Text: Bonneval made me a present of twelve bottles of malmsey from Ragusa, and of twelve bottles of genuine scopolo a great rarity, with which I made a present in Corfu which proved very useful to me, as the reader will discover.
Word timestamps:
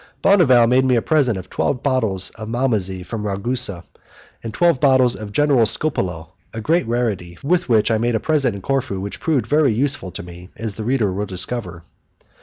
Bonneval 0.23 0.65
made 0.67 0.83
me 0.83 0.95
a 0.95 1.01
present 1.03 1.37
of 1.37 1.47
twelve 1.47 1.83
bottles 1.83 2.31
of 2.31 2.49
malmsey 2.49 3.03
from 3.03 3.23
Ragusa, 3.23 3.83
and 4.41 4.51
of 4.51 4.57
twelve 4.57 4.79
bottles 4.79 5.15
of 5.15 5.31
genuine 5.31 5.67
scopolo 5.67 6.29
a 6.55 6.59
great 6.59 6.87
rarity, 6.87 7.37
with 7.43 7.69
which 7.69 7.91
I 7.91 7.99
made 7.99 8.15
a 8.15 8.19
present 8.19 8.55
in 8.55 8.63
Corfu 8.63 8.99
which 8.99 9.19
proved 9.19 9.45
very 9.45 9.71
useful 9.75 10.09
to 10.13 10.23
me, 10.23 10.49
as 10.57 10.73
the 10.73 10.83
reader 10.83 11.13
will 11.13 11.27
discover. 11.27 11.83